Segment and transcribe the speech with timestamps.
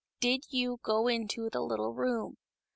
[0.19, 2.37] Did you go into the little room